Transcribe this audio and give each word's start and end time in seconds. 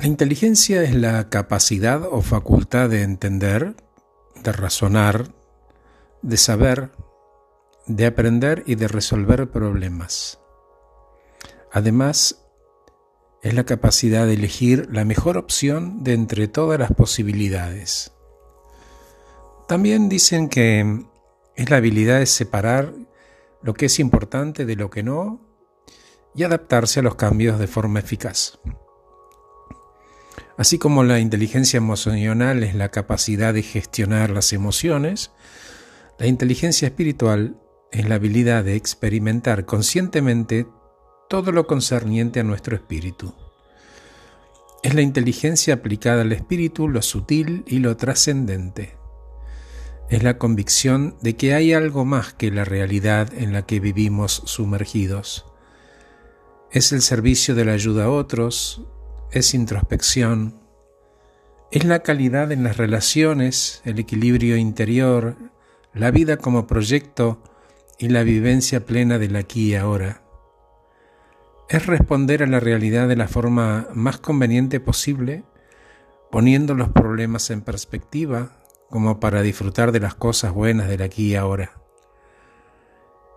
La 0.00 0.06
inteligencia 0.06 0.84
es 0.84 0.94
la 0.94 1.28
capacidad 1.28 2.04
o 2.04 2.22
facultad 2.22 2.88
de 2.88 3.02
entender, 3.02 3.74
de 4.44 4.52
razonar, 4.52 5.34
de 6.22 6.36
saber, 6.36 6.92
de 7.88 8.06
aprender 8.06 8.62
y 8.64 8.76
de 8.76 8.86
resolver 8.86 9.50
problemas. 9.50 10.38
Además, 11.72 12.46
es 13.42 13.54
la 13.54 13.64
capacidad 13.64 14.24
de 14.24 14.34
elegir 14.34 14.88
la 14.92 15.04
mejor 15.04 15.36
opción 15.36 16.04
de 16.04 16.12
entre 16.14 16.46
todas 16.46 16.78
las 16.78 16.92
posibilidades. 16.92 18.12
También 19.66 20.08
dicen 20.08 20.48
que 20.48 21.06
es 21.56 21.70
la 21.70 21.78
habilidad 21.78 22.20
de 22.20 22.26
separar 22.26 22.94
lo 23.62 23.74
que 23.74 23.86
es 23.86 23.98
importante 23.98 24.64
de 24.64 24.76
lo 24.76 24.90
que 24.90 25.02
no 25.02 25.40
y 26.36 26.44
adaptarse 26.44 27.00
a 27.00 27.02
los 27.02 27.16
cambios 27.16 27.58
de 27.58 27.66
forma 27.66 27.98
eficaz. 27.98 28.60
Así 30.58 30.76
como 30.76 31.04
la 31.04 31.20
inteligencia 31.20 31.76
emocional 31.76 32.64
es 32.64 32.74
la 32.74 32.90
capacidad 32.90 33.54
de 33.54 33.62
gestionar 33.62 34.30
las 34.30 34.52
emociones, 34.52 35.30
la 36.18 36.26
inteligencia 36.26 36.88
espiritual 36.88 37.62
es 37.92 38.08
la 38.08 38.16
habilidad 38.16 38.64
de 38.64 38.74
experimentar 38.74 39.66
conscientemente 39.66 40.66
todo 41.28 41.52
lo 41.52 41.68
concerniente 41.68 42.40
a 42.40 42.42
nuestro 42.42 42.74
espíritu. 42.74 43.36
Es 44.82 44.94
la 44.94 45.02
inteligencia 45.02 45.74
aplicada 45.74 46.22
al 46.22 46.32
espíritu 46.32 46.88
lo 46.88 47.02
sutil 47.02 47.62
y 47.68 47.78
lo 47.78 47.96
trascendente. 47.96 48.96
Es 50.10 50.24
la 50.24 50.38
convicción 50.38 51.16
de 51.22 51.36
que 51.36 51.54
hay 51.54 51.72
algo 51.72 52.04
más 52.04 52.34
que 52.34 52.50
la 52.50 52.64
realidad 52.64 53.32
en 53.32 53.52
la 53.52 53.64
que 53.64 53.78
vivimos 53.78 54.42
sumergidos. 54.46 55.46
Es 56.72 56.90
el 56.90 57.02
servicio 57.02 57.54
de 57.54 57.64
la 57.64 57.74
ayuda 57.74 58.06
a 58.06 58.10
otros, 58.10 58.82
es 59.30 59.52
introspección, 59.52 60.54
es 61.70 61.84
la 61.84 61.98
calidad 61.98 62.50
en 62.50 62.64
las 62.64 62.78
relaciones, 62.78 63.82
el 63.84 63.98
equilibrio 63.98 64.56
interior, 64.56 65.36
la 65.92 66.10
vida 66.10 66.38
como 66.38 66.66
proyecto 66.66 67.42
y 67.98 68.08
la 68.08 68.22
vivencia 68.22 68.86
plena 68.86 69.18
del 69.18 69.36
aquí 69.36 69.72
y 69.72 69.74
ahora. 69.74 70.22
Es 71.68 71.84
responder 71.84 72.42
a 72.42 72.46
la 72.46 72.58
realidad 72.58 73.06
de 73.06 73.16
la 73.16 73.28
forma 73.28 73.88
más 73.92 74.16
conveniente 74.16 74.80
posible, 74.80 75.44
poniendo 76.30 76.74
los 76.74 76.88
problemas 76.88 77.50
en 77.50 77.60
perspectiva 77.60 78.52
como 78.88 79.20
para 79.20 79.42
disfrutar 79.42 79.92
de 79.92 80.00
las 80.00 80.14
cosas 80.14 80.54
buenas 80.54 80.88
del 80.88 81.02
aquí 81.02 81.32
y 81.32 81.34
ahora. 81.34 81.72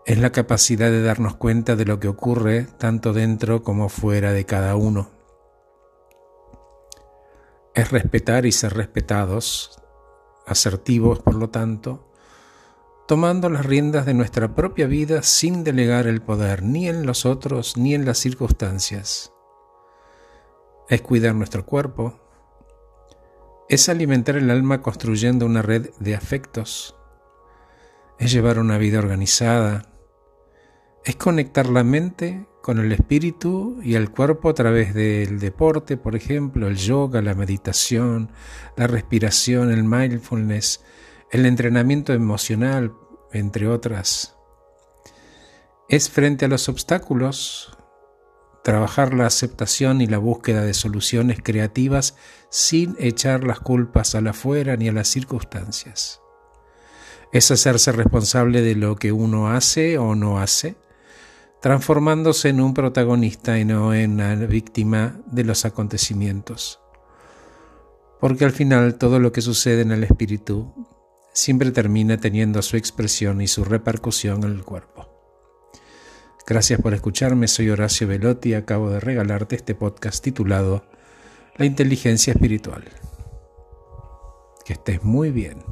Es 0.05 0.17
la 0.19 0.31
capacidad 0.31 0.89
de 0.89 1.03
darnos 1.03 1.35
cuenta 1.35 1.75
de 1.75 1.83
lo 1.83 1.99
que 1.99 2.07
ocurre 2.07 2.65
tanto 2.77 3.11
dentro 3.11 3.61
como 3.61 3.89
fuera 3.89 4.31
de 4.31 4.45
cada 4.45 4.77
uno 4.77 5.20
es 7.73 7.91
respetar 7.91 8.45
y 8.45 8.51
ser 8.51 8.73
respetados, 8.73 9.79
asertivos 10.45 11.19
por 11.19 11.35
lo 11.35 11.49
tanto, 11.49 12.11
tomando 13.07 13.49
las 13.49 13.65
riendas 13.65 14.05
de 14.05 14.13
nuestra 14.13 14.55
propia 14.55 14.87
vida 14.87 15.23
sin 15.23 15.63
delegar 15.63 16.07
el 16.07 16.21
poder 16.21 16.63
ni 16.63 16.87
en 16.87 17.05
los 17.05 17.25
otros 17.25 17.77
ni 17.77 17.93
en 17.93 18.05
las 18.05 18.17
circunstancias. 18.17 19.33
Es 20.89 21.01
cuidar 21.01 21.35
nuestro 21.35 21.65
cuerpo, 21.65 22.19
es 23.69 23.87
alimentar 23.87 24.35
el 24.35 24.49
alma 24.51 24.81
construyendo 24.81 25.45
una 25.45 25.61
red 25.61 25.91
de 25.99 26.15
afectos, 26.15 26.97
es 28.19 28.31
llevar 28.31 28.59
una 28.59 28.77
vida 28.77 28.99
organizada, 28.99 29.87
es 31.05 31.15
conectar 31.15 31.67
la 31.69 31.83
mente 31.83 32.45
con 32.61 32.79
el 32.79 32.91
espíritu 32.91 33.79
y 33.83 33.95
el 33.95 34.11
cuerpo 34.11 34.49
a 34.49 34.53
través 34.53 34.93
del 34.93 35.39
deporte, 35.39 35.97
por 35.97 36.15
ejemplo, 36.15 36.67
el 36.67 36.77
yoga, 36.77 37.21
la 37.21 37.33
meditación, 37.33 38.31
la 38.77 38.87
respiración, 38.87 39.71
el 39.71 39.83
mindfulness, 39.83 40.81
el 41.31 41.45
entrenamiento 41.45 42.13
emocional, 42.13 42.93
entre 43.33 43.67
otras. 43.67 44.35
Es 45.89 46.09
frente 46.09 46.45
a 46.45 46.47
los 46.47 46.69
obstáculos 46.69 47.77
trabajar 48.63 49.13
la 49.13 49.25
aceptación 49.25 50.01
y 50.01 50.07
la 50.07 50.19
búsqueda 50.19 50.63
de 50.63 50.75
soluciones 50.75 51.39
creativas 51.43 52.15
sin 52.49 52.95
echar 52.99 53.43
las 53.43 53.59
culpas 53.59 54.13
a 54.13 54.21
la 54.21 54.31
afuera 54.31 54.77
ni 54.77 54.87
a 54.87 54.93
las 54.93 55.07
circunstancias. 55.07 56.21
Es 57.33 57.49
hacerse 57.49 57.91
responsable 57.91 58.61
de 58.61 58.75
lo 58.75 58.97
que 58.97 59.11
uno 59.11 59.49
hace 59.49 59.97
o 59.97 60.15
no 60.15 60.39
hace 60.39 60.75
transformándose 61.61 62.49
en 62.49 62.59
un 62.59 62.73
protagonista 62.73 63.59
y 63.59 63.65
no 63.65 63.93
en 63.93 64.13
una 64.13 64.35
víctima 64.35 65.21
de 65.27 65.43
los 65.43 65.63
acontecimientos. 65.63 66.79
Porque 68.19 68.45
al 68.45 68.51
final 68.51 68.95
todo 68.95 69.19
lo 69.19 69.31
que 69.31 69.41
sucede 69.41 69.81
en 69.81 69.91
el 69.91 70.03
espíritu 70.03 70.73
siempre 71.33 71.71
termina 71.71 72.17
teniendo 72.17 72.61
su 72.61 72.77
expresión 72.77 73.41
y 73.41 73.47
su 73.47 73.63
repercusión 73.63 74.43
en 74.43 74.51
el 74.51 74.63
cuerpo. 74.63 75.07
Gracias 76.47 76.81
por 76.81 76.93
escucharme, 76.93 77.47
soy 77.47 77.69
Horacio 77.69 78.07
Velotti 78.07 78.49
y 78.49 78.53
acabo 78.55 78.89
de 78.89 78.99
regalarte 78.99 79.55
este 79.55 79.75
podcast 79.75 80.23
titulado 80.23 80.83
La 81.55 81.65
inteligencia 81.65 82.33
espiritual. 82.33 82.83
Que 84.65 84.73
estés 84.73 85.03
muy 85.03 85.29
bien. 85.29 85.63